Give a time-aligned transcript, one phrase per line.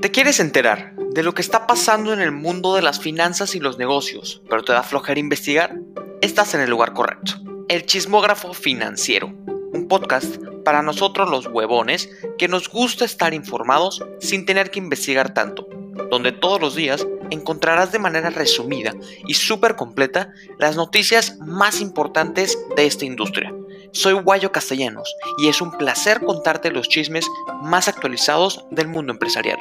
[0.00, 3.60] ¿Te quieres enterar de lo que está pasando en el mundo de las finanzas y
[3.60, 5.76] los negocios, pero te da flojera investigar?
[6.22, 7.34] Estás en el lugar correcto.
[7.68, 12.08] El Chismógrafo Financiero, un podcast para nosotros los huevones
[12.38, 15.68] que nos gusta estar informados sin tener que investigar tanto,
[16.10, 18.94] donde todos los días encontrarás de manera resumida
[19.26, 23.52] y súper completa las noticias más importantes de esta industria.
[23.92, 27.26] Soy Guayo Castellanos y es un placer contarte los chismes
[27.62, 29.58] más actualizados del mundo empresarial.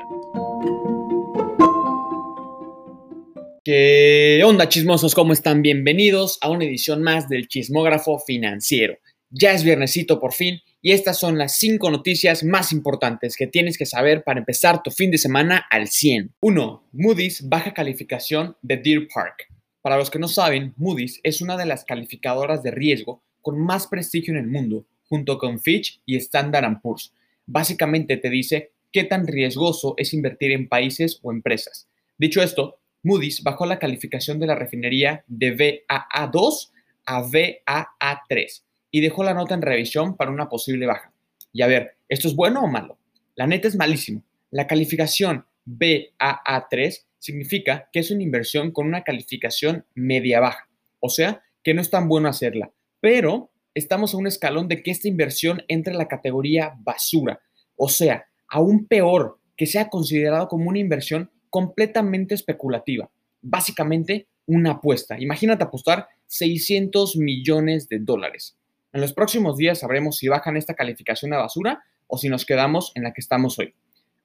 [3.71, 5.13] ¿Qué onda chismosos?
[5.13, 5.61] ¿Cómo están?
[5.61, 8.97] Bienvenidos a una edición más del Chismógrafo Financiero.
[9.29, 13.77] Ya es viernesito por fin y estas son las 5 noticias más importantes que tienes
[13.77, 16.33] que saber para empezar tu fin de semana al 100.
[16.41, 16.83] 1.
[16.93, 19.53] Moody's baja calificación de Deer Park.
[19.83, 23.85] Para los que no saben, Moody's es una de las calificadoras de riesgo con más
[23.85, 27.13] prestigio en el mundo, junto con Fitch y Standard Poor's.
[27.45, 31.87] Básicamente te dice qué tan riesgoso es invertir en países o empresas.
[32.17, 36.71] Dicho esto, Moody's bajó la calificación de la refinería de BAA2
[37.05, 41.13] a BAA3 y dejó la nota en revisión para una posible baja.
[41.51, 42.97] Y a ver, ¿esto es bueno o malo?
[43.35, 44.23] La neta es malísimo.
[44.51, 50.67] La calificación BAA3 significa que es una inversión con una calificación media-baja,
[50.99, 54.91] o sea, que no es tan bueno hacerla, pero estamos a un escalón de que
[54.91, 57.41] esta inversión entre en la categoría basura,
[57.75, 63.09] o sea, aún peor, que sea considerado como una inversión completamente especulativa,
[63.41, 65.19] básicamente una apuesta.
[65.19, 68.57] Imagínate apostar 600 millones de dólares.
[68.93, 72.91] En los próximos días sabremos si bajan esta calificación a basura o si nos quedamos
[72.95, 73.73] en la que estamos hoy.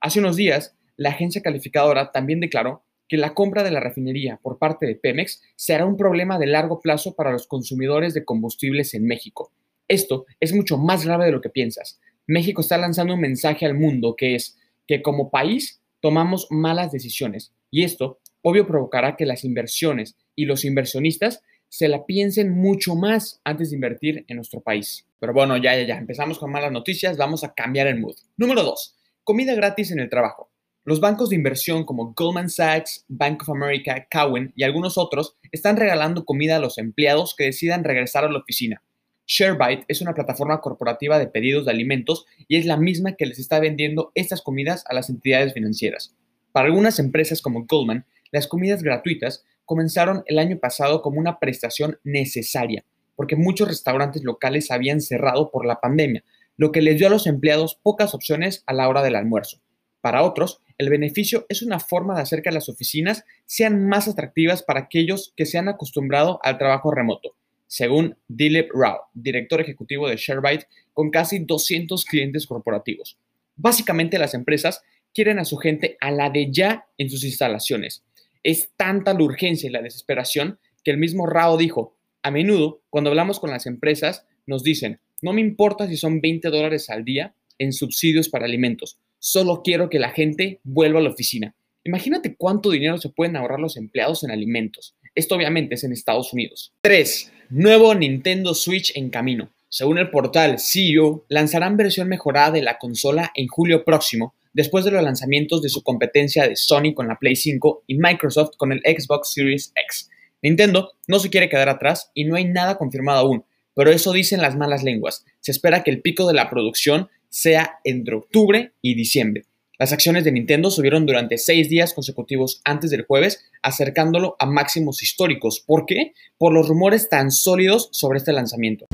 [0.01, 4.59] Hace unos días, la agencia calificadora también declaró que la compra de la refinería por
[4.59, 9.05] parte de Pemex será un problema de largo plazo para los consumidores de combustibles en
[9.05, 9.53] México.
[9.89, 12.01] Esto es mucho más grave de lo que piensas.
[12.27, 17.55] México está lanzando un mensaje al mundo que es que como país tomamos malas decisiones
[17.71, 23.41] y esto obvio provocará que las inversiones y los inversionistas se la piensen mucho más
[23.43, 25.07] antes de invertir en nuestro país.
[25.19, 28.17] Pero bueno, ya, ya, ya, empezamos con malas noticias, vamos a cambiar el mood.
[28.37, 28.99] Número 2.
[29.25, 30.51] Comida gratis en el trabajo.
[30.85, 35.79] Los bancos de inversión como Goldman Sachs, Bank of America, Cowen y algunos otros están
[35.79, 38.83] regalando comida a los empleados que decidan regresar a la oficina.
[39.27, 43.39] ShareBite es una plataforma corporativa de pedidos de alimentos y es la misma que les
[43.39, 46.15] está vendiendo estas comidas a las entidades financieras.
[46.53, 51.99] Para algunas empresas como Goldman, las comidas gratuitas comenzaron el año pasado como una prestación
[52.05, 52.85] necesaria,
[53.17, 56.23] porque muchos restaurantes locales habían cerrado por la pandemia,
[56.57, 59.61] lo que les dio a los empleados pocas opciones a la hora del almuerzo.
[60.01, 64.63] Para otros, el beneficio es una forma de hacer que las oficinas sean más atractivas
[64.63, 67.37] para aquellos que se han acostumbrado al trabajo remoto,
[67.75, 73.19] según Dilip Rao, director ejecutivo de ShareBite, con casi 200 clientes corporativos.
[73.57, 78.05] Básicamente las empresas quieren a su gente a la de ya en sus instalaciones
[78.45, 83.11] es tanta la urgencia y la desesperación que el mismo Rao dijo, a menudo cuando
[83.11, 87.35] hablamos con las empresas nos dicen, no me importa si son 20 dólares al día
[87.59, 91.57] en subsidios para alimentos, solo quiero que la gente vuelva a la oficina.
[91.85, 94.95] Imagínate cuánto dinero se pueden ahorrar los empleados en alimentos.
[95.15, 96.73] Esto obviamente es en Estados Unidos.
[96.83, 97.33] 3.
[97.57, 99.49] Nuevo Nintendo Switch en camino.
[99.69, 104.91] Según el portal CEO, lanzarán versión mejorada de la consola en julio próximo después de
[104.91, 108.81] los lanzamientos de su competencia de Sony con la Play 5 y Microsoft con el
[108.81, 110.11] Xbox Series X.
[110.43, 114.43] Nintendo no se quiere quedar atrás y no hay nada confirmado aún, pero eso dicen
[114.43, 115.25] las malas lenguas.
[115.39, 119.45] Se espera que el pico de la producción sea entre octubre y diciembre.
[119.77, 125.03] Las acciones de Nintendo subieron durante seis días consecutivos antes del jueves, acercándolo a máximos
[125.03, 125.59] históricos.
[125.67, 126.13] ¿Por qué?
[126.39, 128.87] Por los rumores tan sólidos sobre este lanzamiento.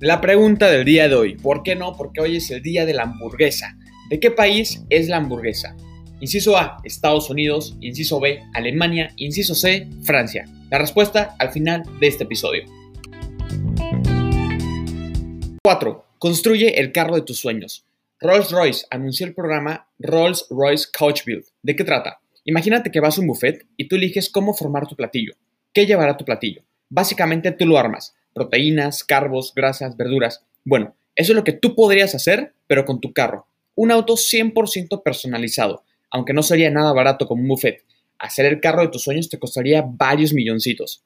[0.00, 1.96] La pregunta del día de hoy, ¿por qué no?
[1.96, 3.74] Porque hoy es el día de la hamburguesa.
[4.10, 5.74] ¿De qué país es la hamburguesa?
[6.20, 7.74] Inciso A, Estados Unidos.
[7.80, 9.14] Inciso B, Alemania.
[9.16, 10.44] Inciso C, Francia.
[10.70, 12.64] La respuesta al final de este episodio.
[15.62, 16.04] 4.
[16.18, 17.87] Construye el carro de tus sueños.
[18.20, 21.44] Rolls-Royce anunció el programa Rolls-Royce Couch Build.
[21.62, 22.20] ¿De qué trata?
[22.44, 25.34] Imagínate que vas a un buffet y tú eliges cómo formar tu platillo.
[25.72, 26.62] ¿Qué llevará tu platillo?
[26.88, 28.16] Básicamente tú lo armas.
[28.32, 30.44] Proteínas, carbos, grasas, verduras.
[30.64, 33.46] Bueno, eso es lo que tú podrías hacer, pero con tu carro
[33.78, 37.84] un auto 100% personalizado, aunque no sería nada barato como un buffet.
[38.18, 41.04] Hacer el carro de tus sueños te costaría varios milloncitos.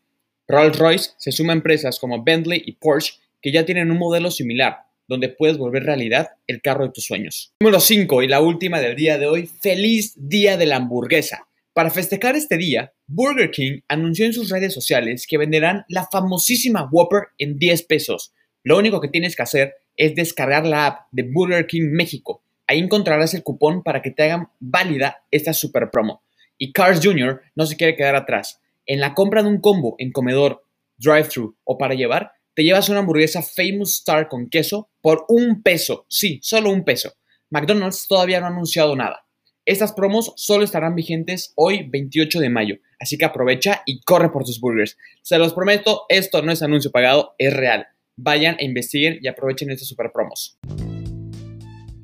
[0.48, 4.86] Rolls-Royce se suma a empresas como Bentley y Porsche que ya tienen un modelo similar,
[5.12, 7.54] donde puedes volver realidad el carro de tus sueños.
[7.60, 11.46] Número 5 y la última del día de hoy, feliz día de la hamburguesa.
[11.72, 16.88] Para festejar este día, Burger King anunció en sus redes sociales que venderán la famosísima
[16.90, 18.32] Whopper en 10 pesos.
[18.64, 22.42] Lo único que tienes que hacer es descargar la app de Burger King México
[22.72, 26.22] Ahí encontrarás el cupón para que te hagan válida esta super promo.
[26.56, 27.42] Y Cars Jr.
[27.54, 28.62] no se quiere quedar atrás.
[28.86, 30.64] En la compra de un combo en comedor,
[30.96, 36.04] drive-thru o para llevar, te llevas una hamburguesa Famous Star con queso por un peso.
[36.08, 37.14] Sí, solo un peso.
[37.50, 39.26] McDonald's todavía no ha anunciado nada.
[39.64, 44.44] Estas promos solo estarán vigentes hoy 28 de mayo, así que aprovecha y corre por
[44.44, 44.98] tus burgers.
[45.22, 47.86] Se los prometo, esto no es anuncio pagado, es real.
[48.16, 50.58] Vayan e investiguen y aprovechen estos super promos.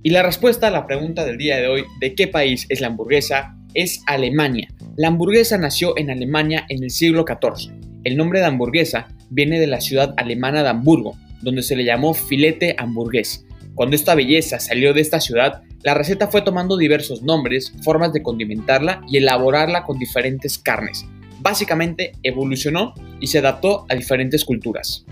[0.02, 2.86] Y la respuesta a la pregunta del día de hoy, ¿de qué país es la
[2.86, 3.54] hamburguesa?
[3.74, 4.68] Es Alemania.
[4.96, 7.72] La hamburguesa nació en Alemania en el siglo XIV.
[8.04, 12.14] El nombre de hamburguesa viene de la ciudad alemana de Hamburgo, donde se le llamó
[12.14, 13.44] filete hamburgués.
[13.74, 18.22] Cuando esta belleza salió de esta ciudad, la receta fue tomando diversos nombres, formas de
[18.22, 21.06] condimentarla y elaborarla con diferentes carnes.
[21.40, 25.04] Básicamente evolucionó y se adaptó a diferentes culturas.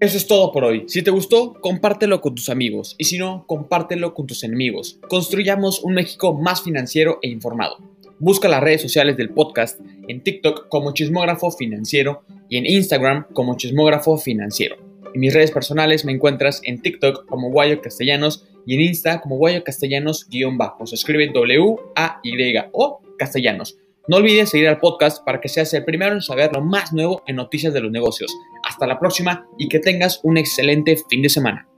[0.00, 0.84] Eso es todo por hoy.
[0.88, 4.98] Si te gustó, compártelo con tus amigos y si no, compártelo con tus enemigos.
[5.08, 7.89] Construyamos un México más financiero e informado.
[8.22, 13.56] Busca las redes sociales del podcast en TikTok como Chismógrafo Financiero y en Instagram como
[13.56, 14.76] Chismógrafo Financiero.
[15.14, 19.38] En mis redes personales me encuentras en TikTok como Guayo Castellanos y en Insta como
[19.38, 20.86] Guayo Castellanos-bajo.
[20.86, 23.78] Se escribe W-A-Y-O Castellanos.
[24.06, 27.22] No olvides seguir al podcast para que seas el primero en saber lo más nuevo
[27.26, 28.36] en noticias de los negocios.
[28.68, 31.69] Hasta la próxima y que tengas un excelente fin de semana.